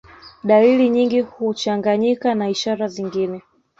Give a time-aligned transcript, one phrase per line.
[0.43, 3.41] Dalili nyingi huchanganyika na ishara zingine